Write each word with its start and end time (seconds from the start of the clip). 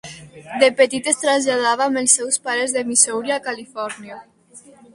De 0.61 0.69
petit 0.79 1.09
es 1.11 1.19
traslladava 1.25 1.85
amb 1.89 2.01
els 2.03 2.17
seus 2.19 2.41
pares 2.47 2.75
de 2.77 2.85
Missouri 2.89 3.35
a 3.39 3.41
Califòrnia. 3.51 4.21